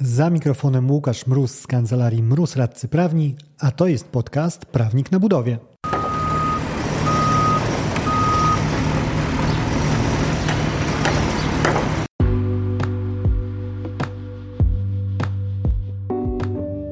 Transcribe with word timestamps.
Za 0.00 0.30
mikrofonem 0.30 0.90
Łukasz 0.90 1.26
Mróz 1.26 1.58
z 1.58 1.66
kancelarii 1.66 2.22
Mróz 2.22 2.56
Radcy 2.56 2.88
Prawni, 2.88 3.36
a 3.58 3.70
to 3.70 3.86
jest 3.86 4.08
podcast 4.08 4.66
Prawnik 4.66 5.12
na 5.12 5.20
Budowie. 5.20 5.58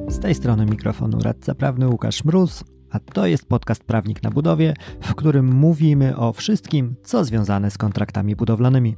Z 0.09 0.21
tej 0.21 0.35
strony 0.35 0.67
mikrofonu 0.67 1.19
radca 1.19 1.55
prawny 1.55 1.89
Łukasz 1.89 2.25
Mróz, 2.25 2.65
a 2.91 2.99
to 2.99 3.27
jest 3.27 3.47
podcast 3.47 3.85
Prawnik 3.85 4.23
na 4.23 4.31
Budowie, 4.31 4.75
w 5.01 5.15
którym 5.15 5.55
mówimy 5.55 6.17
o 6.17 6.33
wszystkim, 6.33 6.95
co 7.05 7.25
związane 7.25 7.71
z 7.71 7.79
kontraktami 7.79 8.37
budowlanymi. 8.37 8.97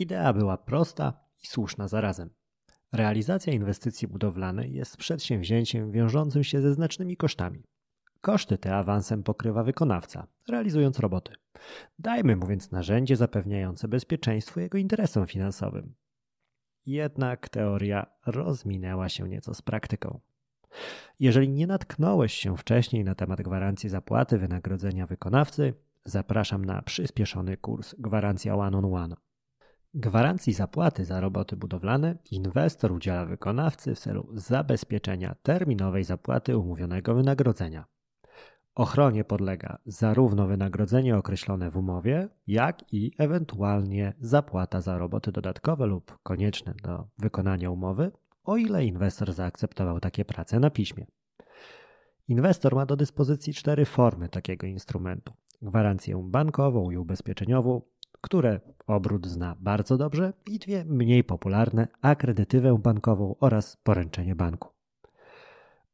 Idea 0.00 0.32
była 0.32 0.56
prosta 0.58 1.12
i 1.42 1.46
słuszna 1.46 1.88
zarazem. 1.88 2.30
Realizacja 2.92 3.52
inwestycji 3.52 4.08
budowlanej 4.08 4.72
jest 4.72 4.96
przedsięwzięciem 4.96 5.92
wiążącym 5.92 6.44
się 6.44 6.60
ze 6.60 6.74
znacznymi 6.74 7.16
kosztami. 7.16 7.64
Koszty 8.20 8.58
te 8.58 8.76
awansem 8.76 9.22
pokrywa 9.22 9.64
wykonawca, 9.64 10.26
realizując 10.48 10.98
roboty. 10.98 11.32
Dajmy 11.98 12.36
mu 12.36 12.46
więc 12.46 12.70
narzędzie 12.70 13.16
zapewniające 13.16 13.88
bezpieczeństwo 13.88 14.60
jego 14.60 14.78
interesom 14.78 15.26
finansowym. 15.26 15.94
Jednak 16.86 17.48
teoria 17.48 18.06
rozminęła 18.26 19.08
się 19.08 19.28
nieco 19.28 19.54
z 19.54 19.62
praktyką. 19.62 20.20
Jeżeli 21.18 21.48
nie 21.48 21.66
natknąłeś 21.66 22.34
się 22.34 22.56
wcześniej 22.56 23.04
na 23.04 23.14
temat 23.14 23.42
gwarancji 23.42 23.88
zapłaty 23.88 24.38
wynagrodzenia 24.38 25.06
wykonawcy, 25.06 25.74
zapraszam 26.04 26.64
na 26.64 26.82
przyspieszony 26.82 27.56
kurs 27.56 27.94
Gwarancja 27.98 28.54
One 28.54 28.78
on 28.78 28.94
One. 28.94 29.29
Gwarancji 29.94 30.52
zapłaty 30.52 31.04
za 31.04 31.20
roboty 31.20 31.56
budowlane 31.56 32.16
inwestor 32.30 32.92
udziela 32.92 33.26
wykonawcy 33.26 33.94
w 33.94 33.98
celu 33.98 34.28
zabezpieczenia 34.34 35.34
terminowej 35.42 36.04
zapłaty 36.04 36.58
umówionego 36.58 37.14
wynagrodzenia. 37.14 37.84
Ochronie 38.74 39.24
podlega 39.24 39.78
zarówno 39.86 40.46
wynagrodzenie 40.46 41.16
określone 41.16 41.70
w 41.70 41.76
umowie, 41.76 42.28
jak 42.46 42.92
i 42.92 43.12
ewentualnie 43.18 44.12
zapłata 44.20 44.80
za 44.80 44.98
roboty 44.98 45.32
dodatkowe 45.32 45.86
lub 45.86 46.18
konieczne 46.22 46.74
do 46.82 47.08
wykonania 47.18 47.70
umowy, 47.70 48.12
o 48.44 48.56
ile 48.56 48.84
inwestor 48.84 49.32
zaakceptował 49.32 50.00
takie 50.00 50.24
prace 50.24 50.60
na 50.60 50.70
piśmie. 50.70 51.06
Inwestor 52.28 52.74
ma 52.74 52.86
do 52.86 52.96
dyspozycji 52.96 53.54
cztery 53.54 53.84
formy 53.84 54.28
takiego 54.28 54.66
instrumentu: 54.66 55.32
gwarancję 55.62 56.22
bankową 56.24 56.90
i 56.90 56.96
ubezpieczeniową, 56.96 57.82
które 58.20 58.60
obrót 58.86 59.26
zna 59.26 59.56
bardzo 59.60 59.96
dobrze, 59.96 60.32
i 60.46 60.58
dwie 60.58 60.84
mniej 60.84 61.24
popularne 61.24 61.88
akredytywę 62.02 62.78
bankową 62.78 63.34
oraz 63.40 63.76
poręczenie 63.76 64.34
banku. 64.34 64.68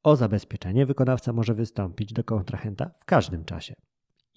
O 0.03 0.17
zabezpieczenie 0.17 0.87
wykonawca 0.87 1.33
może 1.33 1.55
wystąpić 1.55 2.13
do 2.13 2.25
kontrahenta 2.25 2.91
w 3.01 3.05
każdym 3.05 3.45
czasie. 3.45 3.75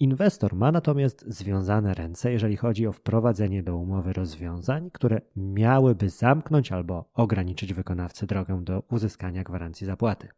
Inwestor 0.00 0.54
ma 0.54 0.72
natomiast 0.72 1.24
związane 1.26 1.94
ręce, 1.94 2.32
jeżeli 2.32 2.56
chodzi 2.56 2.86
o 2.86 2.92
wprowadzenie 2.92 3.62
do 3.62 3.76
umowy 3.76 4.12
rozwiązań, 4.12 4.90
które 4.90 5.20
miałyby 5.36 6.08
zamknąć 6.08 6.72
albo 6.72 7.10
ograniczyć 7.14 7.74
wykonawcy 7.74 8.26
drogę 8.26 8.64
do 8.64 8.82
uzyskania 8.90 9.44
gwarancji 9.44 9.86
zapłaty. 9.86 10.28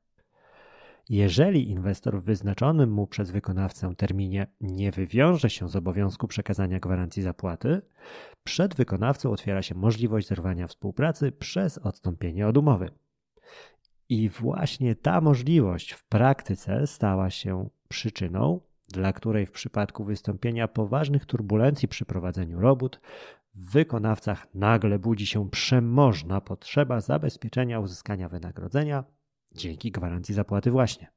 Jeżeli 1.13 1.71
inwestor 1.71 2.21
w 2.21 2.25
wyznaczonym 2.25 2.93
mu 2.93 3.07
przez 3.07 3.31
wykonawcę 3.31 3.95
terminie 3.97 4.47
nie 4.61 4.91
wywiąże 4.91 5.51
się 5.51 5.69
z 5.69 5.77
obowiązku 5.77 6.29
przekazania 6.29 6.81
gwarancji 6.81 7.23
zapłaty, 7.23 7.83
przed 8.45 8.75
wykonawcą 8.75 9.33
otwiera 9.33 9.63
się 9.63 9.75
możliwość 9.75 10.29
zerwania 10.29 10.67
współpracy 10.67 11.33
przez 11.33 11.79
odstąpienie 11.79 12.47
od 12.47 12.57
umowy. 12.57 12.91
I 14.09 14.29
właśnie 14.29 14.95
ta 14.95 15.21
możliwość 15.21 15.93
w 15.93 16.05
praktyce 16.05 16.87
stała 16.87 17.31
się 17.31 17.69
przyczyną, 17.89 18.61
dla 18.89 19.13
której 19.13 19.47
w 19.47 19.53
przypadku 19.53 20.05
wystąpienia 20.05 20.69
poważnych 20.69 21.27
turbulencji 21.27 21.89
przy 21.89 22.05
prowadzeniu 22.05 22.61
robót 22.61 23.01
w 23.55 23.73
wykonawcach 23.73 24.47
nagle 24.55 24.99
budzi 24.99 25.27
się 25.27 25.51
przemożna 25.51 26.41
potrzeba 26.41 27.01
zabezpieczenia 27.01 27.81
uzyskania 27.81 28.29
wynagrodzenia 28.29 29.05
dzięki 29.55 29.91
gwarancji 29.91 30.35
zapłaty 30.35 30.71
właśnie. 30.71 31.13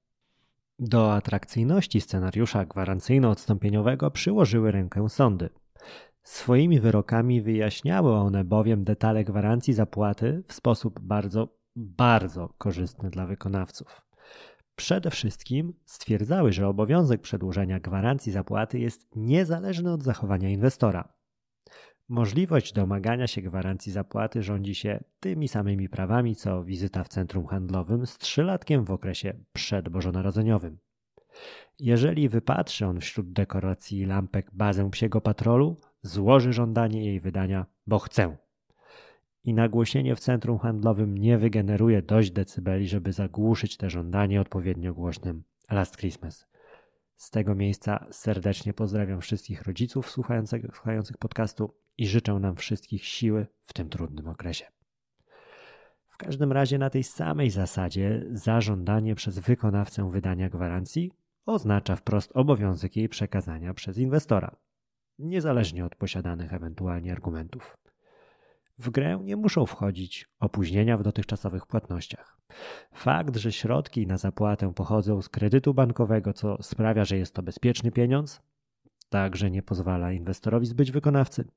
Do 0.80 1.14
atrakcyjności 1.14 2.02
scenariusza 2.02 2.66
gwarancyjno-odstąpieniowego 2.66 4.12
przyłożyły 4.12 4.72
rękę 4.72 5.10
sądy. 5.10 5.50
Swoimi 6.24 6.80
wyrokami 6.80 7.42
wyjaśniały 7.42 8.16
one 8.16 8.44
bowiem 8.44 8.84
detale 8.84 9.24
gwarancji 9.24 9.74
zapłaty 9.74 10.44
w 10.48 10.54
sposób 10.54 11.00
bardzo, 11.00 11.58
bardzo 11.76 12.54
korzystny 12.58 13.10
dla 13.10 13.26
wykonawców. 13.26 14.02
Przede 14.76 15.12
wszystkim 15.12 15.74
stwierdzały, 15.86 16.52
że 16.52 16.68
obowiązek 16.68 17.22
przedłużenia 17.22 17.80
gwarancji 17.80 18.32
zapłaty 18.32 18.80
jest 18.80 19.16
niezależny 19.16 19.92
od 19.92 20.04
zachowania 20.04 20.50
inwestora. 20.50 21.15
Możliwość 22.10 22.74
domagania 22.74 23.28
się 23.28 23.42
gwarancji 23.42 23.92
zapłaty 23.92 24.44
rządzi 24.44 24.76
się 24.76 25.04
tymi 25.20 25.48
samymi 25.48 25.90
prawami 25.90 26.36
co 26.36 26.64
wizyta 26.64 27.04
w 27.04 27.08
centrum 27.08 27.46
handlowym 27.46 28.06
z 28.06 28.18
trzylatkiem 28.18 28.86
w 28.86 28.92
okresie 28.92 29.34
przedbożonarodzeniowym. 29.54 30.78
Jeżeli 31.80 32.30
wypatrzy 32.30 32.86
on 32.86 33.00
wśród 33.00 33.34
dekoracji 33.34 34.00
i 34.00 34.06
lampek 34.06 34.52
bazę 34.54 34.92
psiego 34.92 35.22
patrolu, 35.22 35.78
złoży 36.02 36.54
żądanie 36.54 37.06
jej 37.06 37.20
wydania, 37.20 37.66
bo 37.88 38.00
chce. 38.00 38.38
I 39.44 39.54
nagłośnienie 39.54 40.16
w 40.16 40.20
centrum 40.20 40.60
handlowym 40.60 41.18
nie 41.18 41.38
wygeneruje 41.38 42.02
dość 42.02 42.32
decybeli, 42.32 42.88
żeby 42.88 43.14
zagłuszyć 43.14 43.78
te 43.78 43.90
żądanie 43.90 44.42
odpowiednio 44.42 44.94
głośnym 44.94 45.44
Last 45.72 45.98
Christmas. 45.98 46.48
Z 47.16 47.30
tego 47.30 47.56
miejsca 47.56 48.08
serdecznie 48.12 48.74
pozdrawiam 48.74 49.22
wszystkich 49.22 49.62
rodziców 49.62 50.12
słuchających, 50.12 50.66
słuchających 50.76 51.18
podcastu 51.18 51.74
i 51.98 52.08
życzę 52.08 52.34
nam 52.34 52.56
wszystkich 52.56 53.06
siły 53.06 53.48
w 53.64 53.74
tym 53.74 53.90
trudnym 53.90 54.28
okresie. 54.28 54.66
W 56.08 56.18
każdym 56.18 56.52
razie 56.52 56.78
na 56.78 56.90
tej 56.90 57.04
samej 57.04 57.50
zasadzie 57.50 58.26
zażądanie 58.32 59.16
przez 59.16 59.40
wykonawcę 59.40 60.12
wydania 60.12 60.50
gwarancji 60.50 61.12
oznacza 61.46 61.96
wprost 61.96 62.32
obowiązek 62.34 62.96
jej 62.96 63.10
przekazania 63.10 63.74
przez 63.74 63.98
inwestora, 63.98 64.56
niezależnie 65.20 65.86
od 65.86 65.96
posiadanych 65.96 66.54
ewentualnie 66.54 67.12
argumentów. 67.12 67.78
W 68.78 68.90
grę 68.90 69.20
nie 69.24 69.36
muszą 69.36 69.66
wchodzić 69.66 70.30
opóźnienia 70.40 70.98
w 70.98 71.04
dotychczasowych 71.04 71.66
płatnościach. 71.66 72.38
Fakt, 72.94 73.36
że 73.36 73.52
środki 73.52 74.08
na 74.08 74.18
zapłatę 74.18 74.74
pochodzą 74.74 75.22
z 75.22 75.30
kredytu 75.30 75.74
bankowego, 75.74 76.34
co 76.34 76.64
sprawia, 76.64 77.06
że 77.06 77.18
jest 77.18 77.36
to 77.36 77.44
bezpieczny 77.44 77.92
pieniądz, 77.92 78.42
także 79.10 79.52
nie 79.52 79.64
pozwala 79.64 80.12
inwestorowi 80.12 80.66
zbyć 80.66 80.92
wykonawcy. 80.92 81.48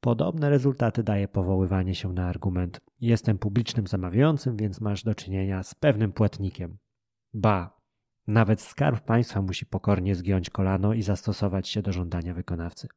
Podobne 0.00 0.50
rezultaty 0.50 1.02
daje 1.02 1.28
powoływanie 1.28 1.94
się 1.94 2.12
na 2.12 2.28
argument: 2.28 2.80
Jestem 3.00 3.38
publicznym 3.38 3.86
zamawiającym, 3.86 4.56
więc 4.56 4.80
masz 4.80 5.04
do 5.04 5.14
czynienia 5.14 5.62
z 5.62 5.74
pewnym 5.74 6.12
płatnikiem. 6.12 6.78
Ba, 7.34 7.80
nawet 8.26 8.60
skarb 8.60 9.04
państwa 9.04 9.42
musi 9.42 9.66
pokornie 9.66 10.14
zgiąć 10.14 10.50
kolano 10.50 10.94
i 10.94 11.02
zastosować 11.02 11.68
się 11.68 11.82
do 11.82 11.92
żądania 11.92 12.34
wykonawcy. 12.34 12.88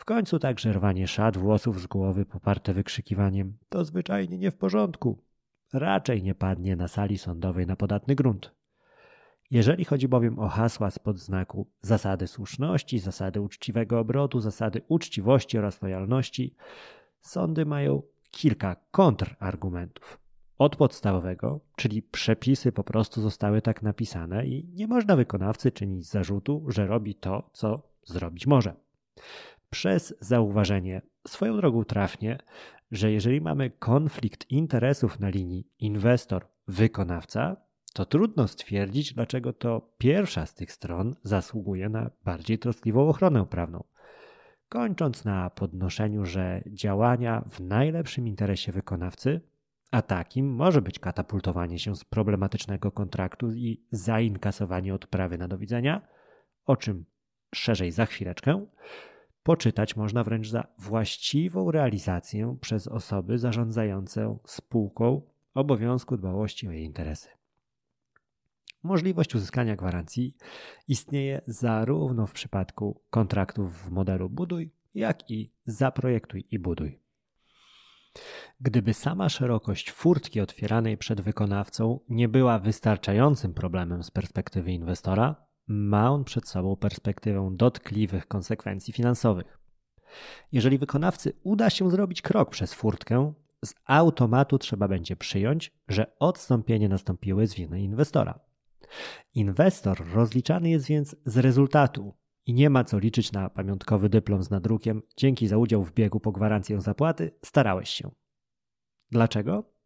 W 0.00 0.04
końcu 0.04 0.38
także 0.38 0.72
rwanie 0.72 1.08
szat 1.08 1.36
włosów 1.36 1.80
z 1.80 1.86
głowy 1.86 2.26
poparte 2.26 2.74
wykrzykiwaniem 2.74 3.58
to 3.68 3.84
zwyczajnie 3.84 4.38
nie 4.38 4.50
w 4.50 4.56
porządku. 4.56 5.18
Raczej 5.72 6.22
nie 6.22 6.34
padnie 6.34 6.76
na 6.76 6.88
sali 6.88 7.18
sądowej 7.18 7.66
na 7.66 7.76
podatny 7.76 8.14
grunt. 8.14 8.54
Jeżeli 9.50 9.84
chodzi 9.84 10.08
bowiem 10.08 10.38
o 10.38 10.48
hasła 10.48 10.90
spod 10.90 11.18
znaku 11.18 11.70
zasady 11.80 12.26
słuszności, 12.26 12.98
zasady 12.98 13.40
uczciwego 13.40 13.98
obrotu, 13.98 14.40
zasady 14.40 14.82
uczciwości 14.88 15.58
oraz 15.58 15.82
lojalności, 15.82 16.54
sądy 17.20 17.66
mają 17.66 18.02
kilka 18.30 18.76
kontrargumentów. 18.90 20.18
Od 20.58 20.76
podstawowego, 20.76 21.60
czyli 21.76 22.02
przepisy 22.02 22.72
po 22.72 22.84
prostu 22.84 23.20
zostały 23.20 23.62
tak 23.62 23.82
napisane 23.82 24.46
i 24.46 24.68
nie 24.74 24.86
można 24.86 25.16
wykonawcy 25.16 25.72
czynić 25.72 26.06
zarzutu, 26.06 26.64
że 26.68 26.86
robi 26.86 27.14
to, 27.14 27.50
co 27.52 27.82
zrobić 28.04 28.46
może. 28.46 28.74
Przez 29.70 30.14
zauważenie, 30.20 31.02
swoją 31.28 31.56
drogą 31.56 31.84
trafnie, 31.84 32.38
że 32.90 33.12
jeżeli 33.12 33.40
mamy 33.40 33.70
konflikt 33.70 34.50
interesów 34.50 35.20
na 35.20 35.28
linii 35.28 35.68
inwestor-wykonawca, 35.80 37.56
to 37.94 38.06
trudno 38.06 38.48
stwierdzić, 38.48 39.14
dlaczego 39.14 39.52
to 39.52 39.94
pierwsza 39.98 40.46
z 40.46 40.54
tych 40.54 40.72
stron 40.72 41.16
zasługuje 41.22 41.88
na 41.88 42.10
bardziej 42.24 42.58
troskliwą 42.58 43.08
ochronę 43.08 43.46
prawną. 43.46 43.84
Kończąc 44.68 45.24
na 45.24 45.50
podnoszeniu, 45.50 46.24
że 46.24 46.62
działania 46.66 47.44
w 47.50 47.60
najlepszym 47.60 48.28
interesie 48.28 48.72
wykonawcy, 48.72 49.40
a 49.90 50.02
takim 50.02 50.54
może 50.54 50.82
być 50.82 50.98
katapultowanie 50.98 51.78
się 51.78 51.96
z 51.96 52.04
problematycznego 52.04 52.92
kontraktu 52.92 53.52
i 53.52 53.86
zainkasowanie 53.90 54.94
odprawy 54.94 55.38
na 55.38 55.48
do 55.48 55.58
widzenia, 55.58 56.08
o 56.66 56.76
czym 56.76 57.04
szerzej 57.54 57.92
za 57.92 58.06
chwileczkę, 58.06 58.66
poczytać 59.42 59.96
można 59.96 60.24
wręcz 60.24 60.48
za 60.48 60.66
właściwą 60.78 61.70
realizację 61.70 62.56
przez 62.60 62.88
osoby 62.88 63.38
zarządzające 63.38 64.38
spółką 64.46 65.22
obowiązku 65.54 66.16
dbałości 66.16 66.68
o 66.68 66.70
jej 66.70 66.84
interesy. 66.84 67.28
Możliwość 68.82 69.34
uzyskania 69.34 69.76
gwarancji 69.76 70.36
istnieje 70.88 71.40
zarówno 71.46 72.26
w 72.26 72.32
przypadku 72.32 73.02
kontraktów 73.10 73.84
w 73.84 73.90
modelu 73.90 74.30
buduj, 74.30 74.70
jak 74.94 75.30
i 75.30 75.52
zaprojektuj 75.64 76.46
i 76.50 76.58
buduj. 76.58 77.00
Gdyby 78.60 78.94
sama 78.94 79.28
szerokość 79.28 79.90
furtki 79.90 80.40
otwieranej 80.40 80.98
przed 80.98 81.20
wykonawcą 81.20 82.00
nie 82.08 82.28
była 82.28 82.58
wystarczającym 82.58 83.54
problemem 83.54 84.02
z 84.02 84.10
perspektywy 84.10 84.72
inwestora, 84.72 85.36
ma 85.70 86.10
on 86.10 86.24
przed 86.24 86.48
sobą 86.48 86.76
perspektywę 86.76 87.50
dotkliwych 87.52 88.28
konsekwencji 88.28 88.92
finansowych. 88.92 89.58
Jeżeli 90.52 90.78
wykonawcy 90.78 91.32
uda 91.42 91.70
się 91.70 91.90
zrobić 91.90 92.22
krok 92.22 92.50
przez 92.50 92.74
furtkę, 92.74 93.32
z 93.64 93.74
automatu 93.84 94.58
trzeba 94.58 94.88
będzie 94.88 95.16
przyjąć, 95.16 95.72
że 95.88 96.16
odstąpienie 96.18 96.88
nastąpiły 96.88 97.46
z 97.46 97.54
winy 97.54 97.82
inwestora. 97.82 98.40
Inwestor 99.34 100.12
rozliczany 100.12 100.70
jest 100.70 100.86
więc 100.86 101.16
z 101.24 101.38
rezultatu 101.38 102.14
i 102.46 102.54
nie 102.54 102.70
ma 102.70 102.84
co 102.84 102.98
liczyć 102.98 103.32
na 103.32 103.50
pamiątkowy 103.50 104.08
dyplom 104.08 104.42
z 104.42 104.50
nadrukiem. 104.50 105.02
Dzięki 105.16 105.48
za 105.48 105.56
udział 105.56 105.84
w 105.84 105.92
biegu 105.92 106.20
po 106.20 106.32
gwarancję 106.32 106.80
zapłaty 106.80 107.30
starałeś 107.44 107.90
się. 107.90 108.10
Dlaczego? 109.10 109.79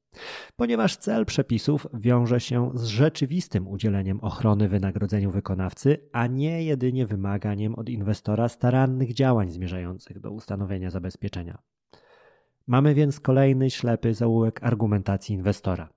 Ponieważ 0.56 0.96
cel 0.96 1.26
przepisów 1.26 1.86
wiąże 1.94 2.40
się 2.40 2.70
z 2.74 2.84
rzeczywistym 2.84 3.68
udzieleniem 3.68 4.20
ochrony 4.20 4.68
wynagrodzeniu 4.68 5.30
wykonawcy, 5.30 6.08
a 6.12 6.26
nie 6.26 6.64
jedynie 6.64 7.06
wymaganiem 7.06 7.74
od 7.74 7.88
inwestora 7.88 8.48
starannych 8.48 9.14
działań 9.14 9.50
zmierzających 9.50 10.20
do 10.20 10.30
ustanowienia 10.30 10.90
zabezpieczenia. 10.90 11.58
Mamy 12.66 12.94
więc 12.94 13.20
kolejny 13.20 13.70
ślepy 13.70 14.14
zaułek 14.14 14.62
argumentacji 14.62 15.34
inwestora. 15.34 15.88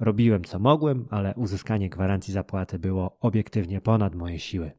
Robiłem 0.00 0.44
co 0.44 0.58
mogłem, 0.58 1.08
ale 1.10 1.34
uzyskanie 1.34 1.90
gwarancji 1.90 2.34
zapłaty 2.34 2.78
było 2.78 3.16
obiektywnie 3.20 3.80
ponad 3.80 4.14
moje 4.14 4.38
siły. 4.38 4.72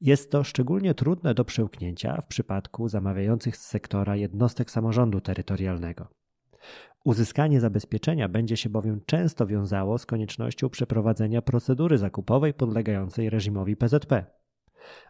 Jest 0.00 0.30
to 0.30 0.44
szczególnie 0.44 0.94
trudne 0.94 1.34
do 1.34 1.44
przełknięcia 1.44 2.20
w 2.20 2.26
przypadku 2.26 2.88
zamawiających 2.88 3.56
z 3.56 3.66
sektora 3.66 4.16
jednostek 4.16 4.70
samorządu 4.70 5.20
terytorialnego. 5.20 6.08
Uzyskanie 7.08 7.60
zabezpieczenia 7.60 8.28
będzie 8.28 8.56
się 8.56 8.70
bowiem 8.70 9.00
często 9.06 9.46
wiązało 9.46 9.98
z 9.98 10.06
koniecznością 10.06 10.68
przeprowadzenia 10.68 11.42
procedury 11.42 11.98
zakupowej 11.98 12.54
podlegającej 12.54 13.30
reżimowi 13.30 13.76
PZP. 13.76 14.24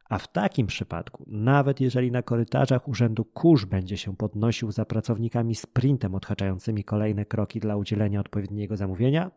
A 0.09 0.19
w 0.19 0.33
takim 0.33 0.67
przypadku, 0.67 1.25
nawet 1.27 1.81
jeżeli 1.81 2.11
na 2.11 2.23
korytarzach 2.23 2.89
urzędu 2.89 3.25
kurz 3.25 3.65
będzie 3.65 3.97
się 3.97 4.17
podnosił 4.17 4.73
za 4.73 4.85
pracownikami 4.85 5.55
sprintem 5.55 6.15
odhaczającymi 6.15 6.85
kolejne 6.85 7.25
kroki 7.25 7.61
dla 7.61 7.77
udzielenia 7.77 8.21
odpowiedniego 8.21 8.77
zamówienia, 8.77 9.31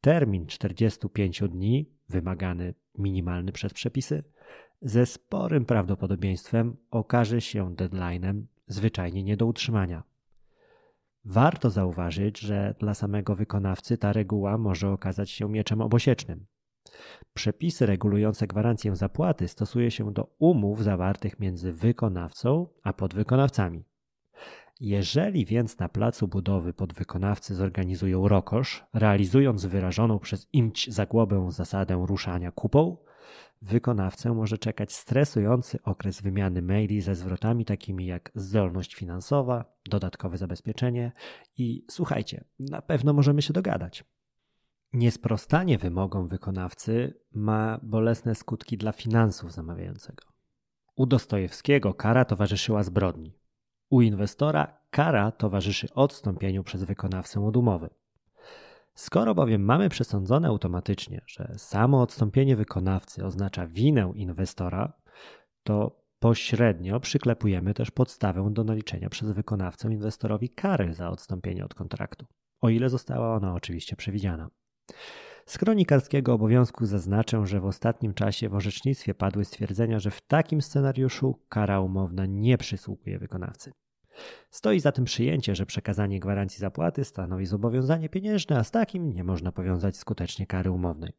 termin 0.00 0.46
45 0.46 1.42
dni, 1.48 1.90
wymagany 2.08 2.74
minimalny 2.98 3.52
przez 3.52 3.72
przepisy, 3.72 4.24
ze 4.80 5.06
sporym 5.06 5.64
prawdopodobieństwem 5.64 6.76
okaże 6.90 7.40
się 7.40 7.74
deadline'em 7.74 8.42
zwyczajnie 8.66 9.22
nie 9.24 9.36
do 9.36 9.46
utrzymania. 9.46 10.13
Warto 11.24 11.70
zauważyć, 11.70 12.38
że 12.38 12.74
dla 12.78 12.94
samego 12.94 13.34
wykonawcy 13.34 13.98
ta 13.98 14.12
reguła 14.12 14.58
może 14.58 14.90
okazać 14.90 15.30
się 15.30 15.48
mieczem 15.48 15.80
obosiecznym. 15.80 16.46
Przepisy 17.34 17.86
regulujące 17.86 18.46
gwarancję 18.46 18.96
zapłaty 18.96 19.48
stosuje 19.48 19.90
się 19.90 20.12
do 20.12 20.34
umów 20.38 20.84
zawartych 20.84 21.40
między 21.40 21.72
wykonawcą 21.72 22.68
a 22.82 22.92
podwykonawcami. 22.92 23.84
Jeżeli 24.80 25.46
więc 25.46 25.78
na 25.78 25.88
placu 25.88 26.28
budowy 26.28 26.72
podwykonawcy 26.72 27.54
zorganizują 27.54 28.28
rokosz, 28.28 28.84
realizując 28.92 29.66
wyrażoną 29.66 30.18
przez 30.18 30.48
imć 30.52 30.92
zagłobę 30.92 31.46
zasadę 31.50 32.04
ruszania 32.06 32.50
kupą, 32.50 32.96
wykonawcę 33.62 34.32
może 34.32 34.58
czekać 34.58 34.92
stresujący 34.92 35.82
okres 35.82 36.20
wymiany 36.20 36.62
maili 36.62 37.00
ze 37.00 37.14
zwrotami 37.14 37.64
takimi 37.64 38.06
jak 38.06 38.30
zdolność 38.34 38.94
finansowa, 38.94 39.64
dodatkowe 39.90 40.38
zabezpieczenie 40.38 41.12
i 41.58 41.84
słuchajcie, 41.90 42.44
na 42.58 42.82
pewno 42.82 43.12
możemy 43.12 43.42
się 43.42 43.52
dogadać. 43.52 44.04
Niesprostanie 44.92 45.78
wymogom 45.78 46.28
wykonawcy 46.28 47.20
ma 47.32 47.80
bolesne 47.82 48.34
skutki 48.34 48.76
dla 48.76 48.92
finansów 48.92 49.52
zamawiającego. 49.52 50.24
U 50.96 51.06
Dostojewskiego 51.06 51.94
kara 51.94 52.24
towarzyszyła 52.24 52.82
zbrodni. 52.82 53.38
U 53.90 54.00
inwestora 54.00 54.78
kara 54.90 55.32
towarzyszy 55.32 55.94
odstąpieniu 55.94 56.64
przez 56.64 56.84
wykonawcę 56.84 57.46
od 57.46 57.56
umowy. 57.56 57.90
Skoro 58.94 59.34
bowiem 59.34 59.64
mamy 59.64 59.88
przesądzone 59.88 60.48
automatycznie, 60.48 61.20
że 61.26 61.54
samo 61.56 62.02
odstąpienie 62.02 62.56
wykonawcy 62.56 63.24
oznacza 63.24 63.66
winę 63.66 64.12
inwestora, 64.14 64.92
to 65.62 66.04
pośrednio 66.18 67.00
przyklepujemy 67.00 67.74
też 67.74 67.90
podstawę 67.90 68.48
do 68.50 68.64
naliczenia 68.64 69.08
przez 69.08 69.30
wykonawcę 69.30 69.92
inwestorowi 69.92 70.48
kary 70.48 70.94
za 70.94 71.10
odstąpienie 71.10 71.64
od 71.64 71.74
kontraktu, 71.74 72.26
o 72.60 72.68
ile 72.68 72.90
została 72.90 73.36
ona 73.36 73.54
oczywiście 73.54 73.96
przewidziana. 73.96 74.50
Z 75.46 75.58
kronikarskiego 75.58 76.34
obowiązku 76.34 76.86
zaznaczę, 76.86 77.46
że 77.46 77.60
w 77.60 77.66
ostatnim 77.66 78.14
czasie 78.14 78.48
w 78.48 78.54
orzecznictwie 78.54 79.14
padły 79.14 79.44
stwierdzenia, 79.44 79.98
że 79.98 80.10
w 80.10 80.20
takim 80.20 80.62
scenariuszu 80.62 81.40
kara 81.48 81.80
umowna 81.80 82.26
nie 82.26 82.58
przysługuje 82.58 83.18
wykonawcy. 83.18 83.72
Stoi 84.50 84.80
za 84.80 84.92
tym 84.92 85.04
przyjęcie, 85.04 85.54
że 85.54 85.66
przekazanie 85.66 86.20
gwarancji 86.20 86.60
zapłaty 86.60 87.04
stanowi 87.04 87.46
zobowiązanie 87.46 88.08
pieniężne, 88.08 88.58
a 88.58 88.64
z 88.64 88.70
takim 88.70 89.12
nie 89.12 89.24
można 89.24 89.52
powiązać 89.52 89.96
skutecznie 89.96 90.46
kary 90.46 90.70
umownej. 90.70 91.12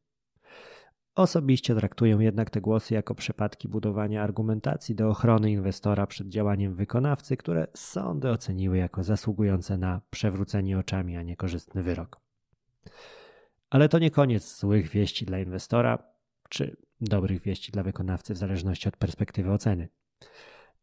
Osobiście 1.15 1.75
traktuję 1.75 2.17
jednak 2.19 2.49
te 2.49 2.61
głosy 2.61 2.93
jako 2.93 3.15
przypadki 3.15 3.67
budowania 3.67 4.23
argumentacji 4.23 4.95
do 4.95 5.09
ochrony 5.09 5.51
inwestora 5.51 6.07
przed 6.07 6.29
działaniem 6.29 6.75
wykonawcy, 6.75 7.37
które 7.37 7.67
sądy 7.73 8.29
oceniły 8.29 8.77
jako 8.77 9.03
zasługujące 9.03 9.77
na 9.77 10.01
przewrócenie 10.09 10.79
oczami, 10.79 11.17
a 11.17 11.23
nie 11.23 11.35
korzystny 11.35 11.83
wyrok. 11.83 12.19
Ale 13.69 13.89
to 13.89 13.99
nie 13.99 14.11
koniec 14.11 14.59
złych 14.59 14.89
wieści 14.89 15.25
dla 15.25 15.39
inwestora, 15.39 16.03
czy 16.49 16.77
dobrych 17.01 17.41
wieści 17.41 17.71
dla 17.71 17.83
wykonawcy, 17.83 18.33
w 18.33 18.37
zależności 18.37 18.87
od 18.87 18.97
perspektywy 18.97 19.51
oceny. 19.51 19.89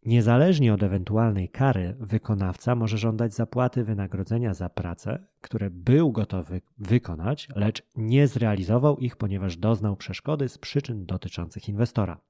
Niezależnie 0.07 0.75
od 0.75 0.83
ewentualnej 0.83 1.49
kary, 1.49 1.97
wykonawca 2.01 2.75
może 2.75 2.99
żądać 2.99 3.35
zapłaty 3.35 3.85
wynagrodzenia 3.85 4.55
za 4.55 4.69
pracę, 4.69 5.27
które 5.41 5.71
był 5.71 6.13
gotowy 6.13 6.61
wykonać, 6.79 7.49
lecz 7.57 7.83
nie 7.97 8.27
zrealizował 8.27 8.99
ich, 8.99 9.17
ponieważ 9.17 9.57
doznał 9.57 9.97
przeszkody 9.97 10.49
z 10.49 10.59
przyczyn 10.59 11.07
dotyczących 11.07 11.69
inwestora. 11.69 12.21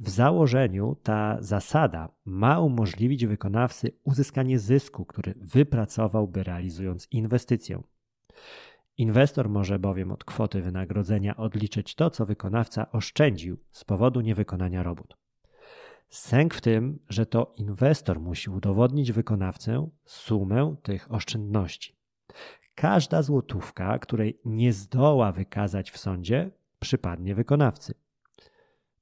W 0.00 0.10
założeniu 0.10 0.96
ta 1.02 1.36
zasada 1.40 2.08
ma 2.24 2.60
umożliwić 2.60 3.26
wykonawcy 3.26 3.92
uzyskanie 4.04 4.58
zysku, 4.58 5.04
który 5.04 5.34
wypracowałby 5.36 6.44
realizując 6.44 7.08
inwestycję. 7.10 7.82
Inwestor 8.98 9.48
może 9.48 9.78
bowiem 9.78 10.12
od 10.12 10.24
kwoty 10.24 10.62
wynagrodzenia 10.62 11.36
odliczyć 11.36 11.94
to, 11.94 12.10
co 12.10 12.26
wykonawca 12.26 12.92
oszczędził 12.92 13.58
z 13.70 13.84
powodu 13.84 14.20
niewykonania 14.20 14.82
robót. 14.82 15.21
Sęk 16.12 16.54
w 16.54 16.60
tym, 16.60 16.98
że 17.08 17.26
to 17.26 17.54
inwestor 17.56 18.20
musi 18.20 18.50
udowodnić 18.50 19.12
wykonawcę 19.12 19.88
sumę 20.04 20.76
tych 20.82 21.12
oszczędności. 21.12 21.96
Każda 22.74 23.22
złotówka, 23.22 23.98
której 23.98 24.40
nie 24.44 24.72
zdoła 24.72 25.32
wykazać 25.32 25.90
w 25.90 25.98
sądzie, 25.98 26.50
przypadnie 26.80 27.34
wykonawcy. 27.34 27.94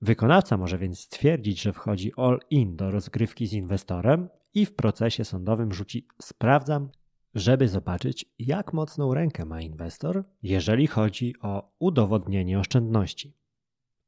Wykonawca 0.02 0.56
może 0.56 0.78
więc 0.78 1.00
stwierdzić, 1.00 1.62
że 1.62 1.72
wchodzi 1.72 2.12
all 2.16 2.40
in 2.50 2.76
do 2.76 2.90
rozgrywki 2.90 3.46
z 3.46 3.52
inwestorem 3.52 4.28
i 4.54 4.66
w 4.66 4.74
procesie 4.74 5.24
sądowym 5.24 5.72
rzuci 5.72 6.06
sprawdzam, 6.22 6.88
żeby 7.34 7.68
zobaczyć, 7.68 8.24
jak 8.38 8.72
mocną 8.72 9.14
rękę 9.14 9.44
ma 9.44 9.60
inwestor, 9.60 10.24
jeżeli 10.42 10.86
chodzi 10.86 11.34
o 11.42 11.72
udowodnienie 11.78 12.58
oszczędności. 12.58 13.34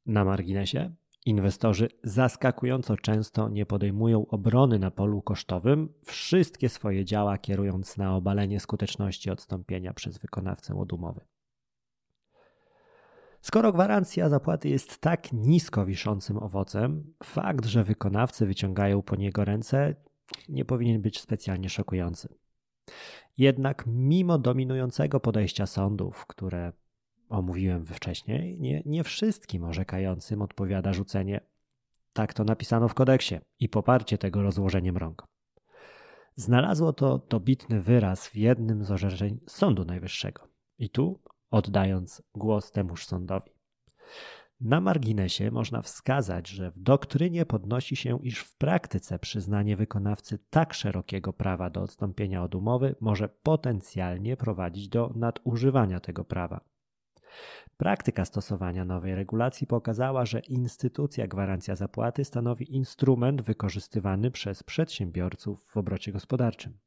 Na 0.06 0.24
marginesie, 0.24 0.94
Inwestorzy 1.26 1.88
zaskakująco 2.02 2.96
często 2.96 3.48
nie 3.48 3.66
podejmują 3.66 4.26
obrony 4.26 4.78
na 4.78 4.90
polu 4.90 5.22
kosztowym, 5.22 5.88
wszystkie 6.04 6.68
swoje 6.68 7.04
działa 7.04 7.38
kierując 7.38 7.96
na 7.96 8.16
obalenie 8.16 8.60
skuteczności 8.60 9.30
odstąpienia 9.30 9.94
przez 9.94 10.18
wykonawcę 10.18 10.78
od 10.78 10.92
umowy. 10.92 11.20
Skoro 13.40 13.72
gwarancja 13.72 14.28
zapłaty 14.28 14.68
jest 14.68 14.98
tak 14.98 15.32
nisko 15.32 15.86
wiszącym 15.86 16.36
owocem, 16.42 17.14
fakt, 17.24 17.66
że 17.66 17.84
wykonawcy 17.84 18.46
wyciągają 18.46 19.02
po 19.02 19.16
niego 19.16 19.44
ręce, 19.44 19.94
nie 20.48 20.64
powinien 20.64 21.02
być 21.02 21.20
specjalnie 21.20 21.68
szokujący. 21.68 22.28
Jednak 23.38 23.84
mimo 23.86 24.38
dominującego 24.38 25.20
podejścia 25.20 25.66
sądów, 25.66 26.26
które 26.26 26.72
omówiłem 27.32 27.86
wcześniej, 27.86 28.60
nie, 28.60 28.82
nie 28.86 29.04
wszystkim 29.04 29.64
orzekającym 29.64 30.42
odpowiada 30.42 30.92
rzucenie 30.92 31.40
Tak 32.12 32.34
to 32.34 32.44
napisano 32.44 32.88
w 32.88 32.94
kodeksie 32.94 33.38
i 33.60 33.68
poparcie 33.68 34.18
tego 34.18 34.42
rozłożeniem 34.42 34.96
rąk. 34.96 35.24
Znalazło 36.36 36.92
to 36.92 37.18
dobitny 37.28 37.82
wyraz 37.82 38.28
w 38.28 38.36
jednym 38.36 38.84
z 38.84 38.90
orzeczeń 38.90 39.40
Sądu 39.46 39.84
Najwyższego. 39.84 40.48
I 40.78 40.90
tu 40.90 41.20
oddając 41.50 42.22
głos 42.34 42.72
temuż 42.72 43.06
sądowi. 43.06 43.50
Na 44.60 44.80
marginesie 44.80 45.50
można 45.50 45.82
wskazać, 45.82 46.48
że 46.48 46.70
w 46.70 46.78
doktrynie 46.78 47.46
podnosi 47.46 47.96
się, 47.96 48.18
iż 48.22 48.38
w 48.38 48.56
praktyce 48.56 49.18
przyznanie 49.18 49.76
wykonawcy 49.76 50.38
tak 50.50 50.74
szerokiego 50.74 51.32
prawa 51.32 51.70
do 51.70 51.82
odstąpienia 51.82 52.42
od 52.42 52.54
umowy 52.54 52.94
może 53.00 53.28
potencjalnie 53.28 54.36
prowadzić 54.36 54.88
do 54.88 55.12
nadużywania 55.16 56.00
tego 56.00 56.24
prawa. 56.24 56.71
Praktyka 57.76 58.24
stosowania 58.24 58.84
nowej 58.84 59.14
regulacji 59.14 59.66
pokazała, 59.66 60.26
że 60.26 60.40
instytucja 60.40 61.26
gwarancja 61.26 61.76
zapłaty 61.76 62.24
stanowi 62.24 62.74
instrument 62.74 63.42
wykorzystywany 63.42 64.30
przez 64.30 64.62
przedsiębiorców 64.62 65.64
w 65.68 65.76
obrocie 65.76 66.12
gospodarczym. 66.12 66.78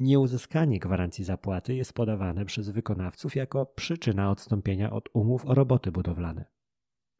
Nieuzyskanie 0.00 0.78
gwarancji 0.78 1.24
zapłaty 1.24 1.74
jest 1.74 1.92
podawane 1.92 2.44
przez 2.44 2.70
wykonawców 2.70 3.36
jako 3.36 3.66
przyczyna 3.66 4.30
odstąpienia 4.30 4.90
od 4.90 5.08
umów 5.12 5.46
o 5.46 5.54
roboty 5.54 5.92
budowlane. 5.92 6.59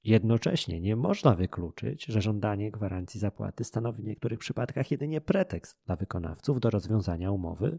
Jednocześnie 0.05 0.81
nie 0.81 0.97
można 0.97 1.35
wykluczyć, 1.35 2.05
że 2.05 2.21
żądanie 2.21 2.71
gwarancji 2.71 3.21
zapłaty 3.21 3.65
stanowi 3.65 4.03
w 4.03 4.07
niektórych 4.07 4.39
przypadkach 4.39 4.91
jedynie 4.91 5.21
pretekst 5.21 5.79
dla 5.87 5.97
wykonawców 5.97 6.61
do 6.61 6.71
rozwiązania 6.71 7.31
umowy, 7.31 7.79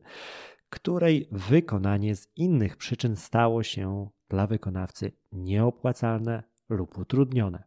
której 0.69 1.27
wykonanie 1.31 2.15
z 2.15 2.27
innych 2.35 2.77
przyczyn 2.77 3.15
stało 3.15 3.63
się 3.63 4.09
dla 4.29 4.47
wykonawcy 4.47 5.11
nieopłacalne 5.31 6.43
lub 6.69 6.97
utrudnione. 6.97 7.63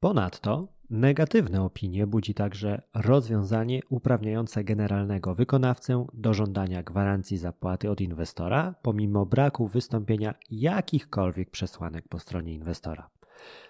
Ponadto 0.00 0.68
negatywne 0.90 1.62
opinie 1.62 2.06
budzi 2.06 2.34
także 2.34 2.82
rozwiązanie 2.94 3.80
uprawniające 3.88 4.64
generalnego 4.64 5.34
wykonawcę 5.34 6.06
do 6.14 6.34
żądania 6.34 6.82
gwarancji 6.82 7.38
zapłaty 7.38 7.90
od 7.90 8.00
inwestora, 8.00 8.74
pomimo 8.82 9.26
braku 9.26 9.68
wystąpienia 9.68 10.34
jakichkolwiek 10.50 11.50
przesłanek 11.50 12.08
po 12.08 12.18
stronie 12.18 12.54
inwestora, 12.54 13.10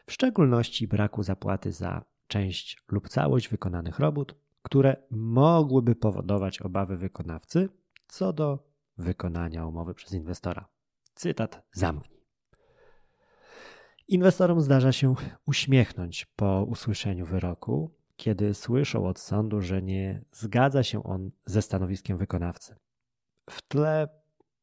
w 0.06 0.12
szczególności 0.12 0.88
braku 0.88 1.22
zapłaty 1.22 1.72
za 1.72 2.04
część 2.26 2.82
lub 2.88 3.08
całość 3.08 3.48
wykonanych 3.48 3.98
robót, 3.98 4.34
które 4.62 4.96
mogłyby 5.10 5.94
powodować 5.94 6.62
obawy 6.62 6.96
wykonawcy 6.96 7.68
co 8.10 8.32
do 8.32 8.70
wykonania 8.98 9.66
umowy 9.66 9.94
przez 9.94 10.12
inwestora. 10.12 10.68
Cytat 11.14 11.62
zamknij. 11.72 12.20
Inwestorom 14.08 14.60
zdarza 14.60 14.92
się 14.92 15.14
uśmiechnąć 15.46 16.26
po 16.36 16.64
usłyszeniu 16.64 17.26
wyroku, 17.26 17.94
kiedy 18.16 18.54
słyszą 18.54 19.06
od 19.06 19.18
sądu, 19.18 19.60
że 19.60 19.82
nie 19.82 20.24
zgadza 20.32 20.82
się 20.82 21.02
on 21.02 21.30
ze 21.44 21.62
stanowiskiem 21.62 22.18
wykonawcy. 22.18 22.76
W 23.50 23.62
tle 23.62 24.08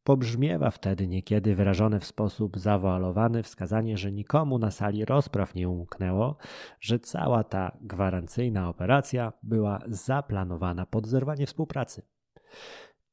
pobrzmiewa 0.08 0.72
wtedy 0.72 1.08
niekiedy 1.08 1.56
wyrażone 1.56 2.00
w 2.00 2.06
sposób 2.06 2.60
zawoalowany 2.60 3.44
wskazanie, 3.44 3.98
że 3.98 4.12
nikomu 4.12 4.60
na 4.60 4.72
sali 4.72 5.06
rozpraw 5.06 5.56
nie 5.56 5.70
umknęło, 5.70 6.38
że 6.80 7.00
cała 7.00 7.44
ta 7.44 7.78
gwarancyjna 7.82 8.70
operacja 8.70 9.34
była 9.44 9.80
zaplanowana 9.88 10.86
pod 10.86 11.08
zerwanie 11.08 11.46
współpracy. 11.46 12.02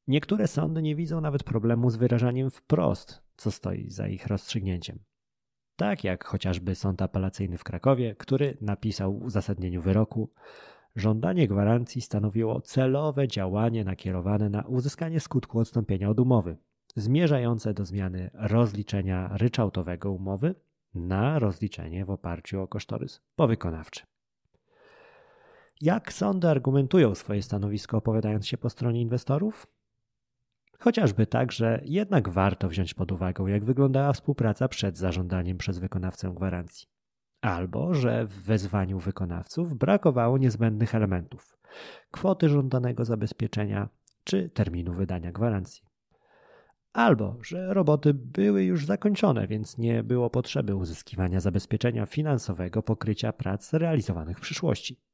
Niektóre 0.07 0.47
sądy 0.47 0.81
nie 0.81 0.95
widzą 0.95 1.21
nawet 1.21 1.43
problemu 1.43 1.89
z 1.89 1.95
wyrażaniem 1.95 2.49
wprost, 2.49 3.21
co 3.35 3.51
stoi 3.51 3.89
za 3.89 4.07
ich 4.07 4.27
rozstrzygnięciem. 4.27 4.99
Tak 5.75 6.03
jak 6.03 6.25
chociażby 6.25 6.75
sąd 6.75 7.01
apelacyjny 7.01 7.57
w 7.57 7.63
Krakowie, 7.63 8.15
który 8.15 8.57
napisał 8.61 9.19
w 9.19 9.23
uzasadnieniu 9.23 9.81
wyroku, 9.81 10.33
żądanie 10.95 11.47
gwarancji 11.47 12.01
stanowiło 12.01 12.61
celowe 12.61 13.27
działanie 13.27 13.83
nakierowane 13.83 14.49
na 14.49 14.61
uzyskanie 14.61 15.19
skutku 15.19 15.59
odstąpienia 15.59 16.09
od 16.09 16.19
umowy, 16.19 16.57
zmierzające 16.95 17.73
do 17.73 17.85
zmiany 17.85 18.29
rozliczenia 18.33 19.29
ryczałtowego 19.37 20.11
umowy 20.11 20.55
na 20.93 21.39
rozliczenie 21.39 22.05
w 22.05 22.09
oparciu 22.09 22.61
o 22.61 22.67
kosztorys 22.67 23.21
powykonawczy. 23.35 24.01
Jak 25.81 26.13
sądy 26.13 26.49
argumentują 26.49 27.15
swoje 27.15 27.43
stanowisko 27.43 27.97
opowiadając 27.97 28.47
się 28.47 28.57
po 28.57 28.69
stronie 28.69 29.01
inwestorów? 29.01 29.67
Chociażby 30.79 31.27
tak, 31.27 31.51
że 31.51 31.81
jednak 31.85 32.29
warto 32.29 32.69
wziąć 32.69 32.93
pod 32.93 33.11
uwagę, 33.11 33.51
jak 33.51 33.65
wyglądała 33.65 34.13
współpraca 34.13 34.67
przed 34.67 34.97
zażądaniem 34.97 35.57
przez 35.57 35.79
wykonawcę 35.79 36.33
gwarancji. 36.35 36.87
Albo, 37.41 37.93
że 37.93 38.25
w 38.25 38.43
wezwaniu 38.43 38.99
wykonawców 38.99 39.77
brakowało 39.77 40.37
niezbędnych 40.37 40.95
elementów 40.95 41.57
kwoty 42.11 42.49
żądanego 42.49 43.05
zabezpieczenia 43.05 43.89
czy 44.23 44.49
terminu 44.49 44.93
wydania 44.93 45.31
gwarancji. 45.31 45.94
Albo, 46.95 47.37
że 47.41 47.73
roboty 47.73 48.13
były 48.13 48.63
już 48.63 48.85
zakończone, 48.85 49.47
więc 49.47 49.77
nie 49.77 50.03
było 50.03 50.29
potrzeby 50.29 50.75
uzyskiwania 50.75 51.39
zabezpieczenia 51.39 52.05
finansowego 52.05 52.83
pokrycia 52.83 53.33
prac 53.33 53.73
realizowanych 53.73 54.37
w 54.37 54.41
przyszłości 54.41 55.05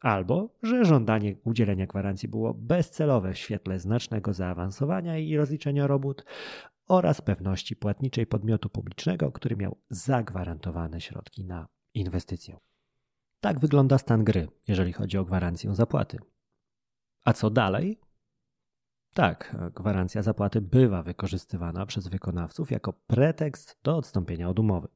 albo 0.00 0.48
że 0.62 0.84
żądanie 0.84 1.36
udzielenia 1.44 1.86
gwarancji 1.86 2.28
było 2.28 2.54
bezcelowe 2.54 3.32
w 3.32 3.38
świetle 3.38 3.80
znacznego 3.80 4.32
zaawansowania 4.32 5.18
i 5.18 5.36
rozliczenia 5.36 5.86
robót 5.86 6.24
oraz 6.88 7.20
pewności 7.20 7.76
płatniczej 7.76 8.26
podmiotu 8.26 8.68
publicznego, 8.68 9.32
który 9.32 9.56
miał 9.56 9.76
zagwarantowane 9.90 11.00
środki 11.00 11.44
na 11.44 11.68
inwestycję. 11.94 12.56
Tak 13.40 13.60
wygląda 13.60 13.98
stan 13.98 14.24
gry, 14.24 14.48
jeżeli 14.68 14.92
chodzi 14.92 15.18
o 15.18 15.24
gwarancję 15.24 15.74
zapłaty. 15.74 16.18
A 17.24 17.32
co 17.32 17.50
dalej? 17.50 17.98
Tak, 19.16 19.56
gwarancja 19.74 20.22
zapłaty 20.22 20.60
bywa 20.60 21.02
wykorzystywana 21.02 21.86
przez 21.86 22.08
wykonawców 22.08 22.70
jako 22.70 22.92
pretekst 22.92 23.78
do 23.82 23.96
odstąpienia 23.96 24.48
od 24.48 24.58
umowy. 24.58 24.88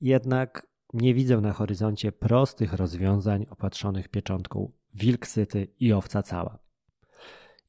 Jednak 0.00 0.66
nie 0.92 1.14
widzę 1.14 1.40
na 1.40 1.52
horyzoncie 1.52 2.12
prostych 2.12 2.72
rozwiązań 2.72 3.46
opatrzonych 3.50 4.08
pieczątką 4.08 4.72
wilk 4.94 5.26
syty 5.26 5.74
i 5.80 5.92
owca 5.92 6.22
cała. 6.22 6.58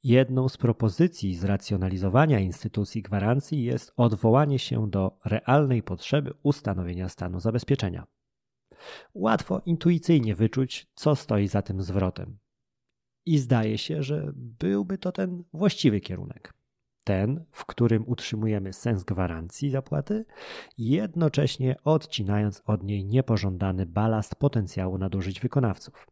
Jedną 0.03 0.49
z 0.49 0.57
propozycji 0.57 1.35
zracjonalizowania 1.35 2.39
instytucji 2.39 3.01
gwarancji 3.01 3.63
jest 3.63 3.93
odwołanie 3.97 4.59
się 4.59 4.89
do 4.89 5.19
realnej 5.25 5.83
potrzeby 5.83 6.33
ustanowienia 6.43 7.09
stanu 7.09 7.39
zabezpieczenia. 7.39 8.07
Łatwo 9.13 9.61
intuicyjnie 9.65 10.35
wyczuć, 10.35 10.87
co 10.95 11.15
stoi 11.15 11.47
za 11.47 11.61
tym 11.61 11.81
zwrotem. 11.81 12.37
I 13.25 13.37
zdaje 13.37 13.77
się, 13.77 14.03
że 14.03 14.31
byłby 14.35 14.97
to 14.97 15.11
ten 15.11 15.43
właściwy 15.53 15.99
kierunek 15.99 16.53
ten, 17.03 17.45
w 17.51 17.65
którym 17.65 18.03
utrzymujemy 18.07 18.73
sens 18.73 19.03
gwarancji 19.03 19.69
zapłaty, 19.69 20.25
jednocześnie 20.77 21.75
odcinając 21.83 22.61
od 22.65 22.83
niej 22.83 23.05
niepożądany 23.05 23.85
balast 23.85 24.35
potencjału 24.35 24.97
nadużyć 24.97 25.39
wykonawców. 25.39 26.07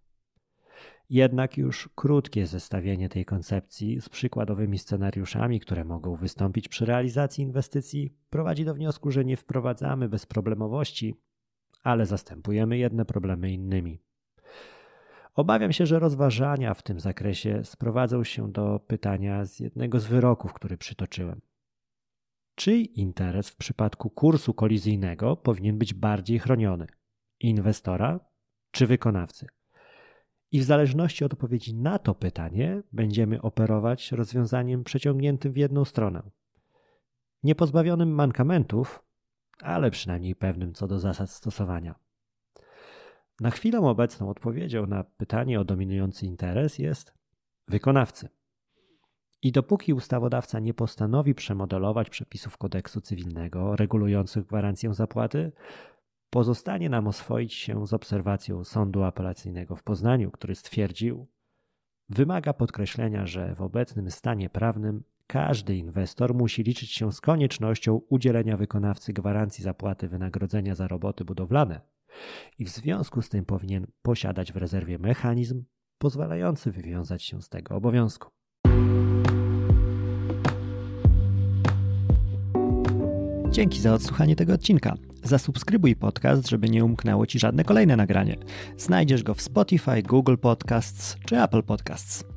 Jednak 1.10 1.58
już 1.58 1.90
krótkie 1.96 2.48
zestawienie 2.48 3.10
tej 3.10 3.26
koncepcji 3.26 4.02
z 4.02 4.10
przykładowymi 4.10 4.80
scenariuszami, 4.80 5.60
które 5.60 5.86
mogą 5.86 6.16
wystąpić 6.16 6.68
przy 6.68 6.86
realizacji 6.86 7.44
inwestycji, 7.44 8.14
prowadzi 8.30 8.66
do 8.66 8.74
wniosku, 8.74 9.12
że 9.12 9.26
nie 9.26 9.38
wprowadzamy 9.38 10.10
bezproblemowości, 10.10 11.16
ale 11.84 12.06
zastępujemy 12.06 12.78
jedne 12.78 13.06
problemy 13.06 13.52
innymi. 13.52 14.02
Obawiam 15.40 15.74
się, 15.74 15.86
że 15.86 16.00
rozważania 16.00 16.74
w 16.74 16.84
tym 16.84 17.00
zakresie 17.00 17.64
sprowadzą 17.64 18.24
się 18.24 18.52
do 18.52 18.80
pytania 18.88 19.46
z 19.46 19.60
jednego 19.60 20.00
z 20.00 20.06
wyroków, 20.06 20.54
który 20.54 20.78
przytoczyłem. 20.78 21.42
Czyj 22.56 22.92
interes 22.96 23.50
w 23.50 23.56
przypadku 23.56 24.10
kursu 24.10 24.54
kolizyjnego 24.54 25.38
powinien 25.38 25.78
być 25.78 25.94
bardziej 25.94 26.40
chroniony? 26.40 26.88
Inwestora 27.40 28.20
czy 28.72 28.88
wykonawcy? 28.88 29.48
I 30.52 30.60
w 30.60 30.64
zależności 30.64 31.26
od 31.26 31.34
odpowiedzi 31.34 31.76
na 31.76 32.00
to 32.00 32.16
pytanie 32.16 32.84
będziemy 32.92 33.42
operować 33.42 34.12
rozwiązaniem 34.12 34.84
przeciągniętym 34.84 35.54
w 35.54 35.58
jedną 35.58 35.86
stronę. 35.86 36.22
Niepozbawionym 37.44 38.10
mankamentów, 38.10 39.04
ale 39.62 39.92
przynajmniej 39.92 40.36
pewnym 40.36 40.74
co 40.74 40.88
do 40.88 41.00
zasad 41.00 41.30
stosowania. 41.30 42.09
Na 43.40 43.52
chwilę 43.52 43.80
obecną 43.80 44.30
odpowiedzią 44.30 44.86
na 44.86 45.04
pytanie 45.04 45.60
o 45.60 45.64
dominujący 45.64 46.26
interes 46.26 46.80
jest 46.80 47.14
wykonawcy. 47.68 48.30
I 49.42 49.52
dopóki 49.52 49.94
ustawodawca 49.94 50.60
nie 50.60 50.74
postanowi 50.74 51.36
przemodelować 51.36 52.10
przepisów 52.10 52.58
kodeksu 52.58 53.02
cywilnego 53.02 53.76
regulujących 53.76 54.46
gwarancję 54.46 54.94
zapłaty, 54.94 55.52
pozostanie 56.30 56.90
nam 56.90 57.08
oswoić 57.08 57.54
się 57.54 57.88
z 57.88 57.94
obserwacją 57.94 58.64
Sądu 58.64 59.04
Apelacyjnego 59.04 59.76
w 59.76 59.84
Poznaniu, 59.84 60.32
który 60.32 60.56
stwierdził, 60.56 61.28
wymaga 62.10 62.54
podkreślenia, 62.54 63.26
że 63.26 63.56
w 63.56 63.62
obecnym 63.62 64.12
stanie 64.12 64.50
prawnym 64.50 65.04
każdy 65.28 65.76
inwestor 65.76 66.34
musi 66.34 66.64
liczyć 66.64 66.92
się 66.92 67.12
z 67.12 67.22
koniecznością 67.22 68.02
udzielenia 68.10 68.58
wykonawcy 68.58 69.14
gwarancji 69.14 69.64
zapłaty 69.64 70.08
wynagrodzenia 70.08 70.76
za 70.76 70.88
roboty 70.88 71.26
budowlane 71.26 71.82
i 72.60 72.66
w 72.66 72.70
związku 72.70 73.22
z 73.22 73.30
tym 73.30 73.46
powinien 73.46 73.88
posiadać 74.02 74.54
w 74.54 74.58
rezerwie 74.58 75.00
mechanizm 75.00 75.64
pozwalający 75.98 76.72
wywiązać 76.72 77.24
się 77.24 77.42
z 77.42 77.50
tego 77.50 77.76
obowiązku. 77.76 78.30
Dzięki 83.52 83.82
za 83.82 83.94
odsłuchanie 83.94 84.36
tego 84.36 84.54
odcinka. 84.54 84.96
Zasubskrybuj 85.24 85.96
podcast, 85.96 86.50
żeby 86.50 86.70
nie 86.70 86.86
umknęło 86.86 87.26
Ci 87.26 87.40
żadne 87.40 87.64
kolejne 87.64 87.96
nagranie. 87.96 88.38
Znajdziesz 88.78 89.24
go 89.24 89.34
w 89.34 89.42
Spotify, 89.42 90.04
Google 90.04 90.38
Podcasts 90.38 91.18
czy 91.26 91.42
Apple 91.42 91.64
Podcasts. 91.64 92.29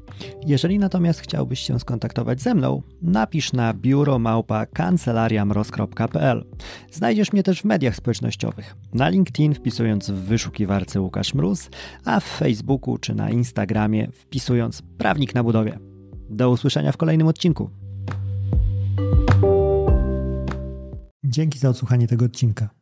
Jeżeli 0.47 0.78
natomiast 0.78 1.21
chciałbyś 1.21 1.61
się 1.61 1.81
skontaktować 1.81 2.40
ze 2.40 2.54
mną, 2.54 2.83
napisz 3.02 3.52
na 3.52 3.75
biuromałpa 3.75 4.66
kancelariamroz.pl. 4.66 6.45
Znajdziesz 6.90 7.33
mnie 7.33 7.42
też 7.42 7.62
w 7.62 7.64
mediach 7.64 7.97
społecznościowych. 7.97 8.76
Na 8.95 9.09
LinkedIn 9.09 9.54
wpisując 9.54 10.11
w 10.11 10.14
wyszukiwarce 10.14 11.00
Łukasz 11.00 11.35
Mróz, 11.35 11.71
a 12.04 12.21
w 12.21 12.25
Facebooku 12.25 12.99
czy 12.99 13.14
na 13.14 13.31
Instagramie 13.31 14.09
wpisując 14.12 14.83
Prawnik 14.99 15.35
na 15.35 15.42
budowie. 15.42 15.78
Do 16.31 16.50
usłyszenia 16.50 16.92
w 16.92 16.97
kolejnym 16.97 17.26
odcinku. 17.26 17.71
Dzięki 21.25 21.59
za 21.59 21.69
odsłuchanie 21.69 22.09
tego 22.09 22.25
odcinka. 22.25 22.82